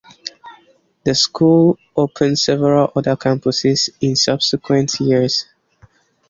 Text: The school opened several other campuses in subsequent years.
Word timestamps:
The 1.03 1.13
school 1.13 1.77
opened 1.95 2.39
several 2.39 2.91
other 2.95 3.15
campuses 3.15 3.89
in 4.01 4.15
subsequent 4.15 4.99
years. 4.99 5.45